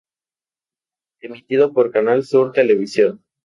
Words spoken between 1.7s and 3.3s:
por Canal Sur Televisión.